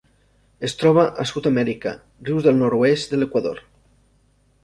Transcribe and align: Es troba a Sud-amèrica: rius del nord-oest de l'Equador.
Es 0.67 0.73
troba 0.83 1.03
a 1.23 1.25
Sud-amèrica: 1.31 1.93
rius 2.29 2.47
del 2.47 2.57
nord-oest 2.61 3.13
de 3.13 3.19
l'Equador. 3.21 3.61